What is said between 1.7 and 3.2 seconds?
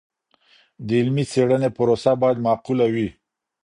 پروسه باید معقوله وي.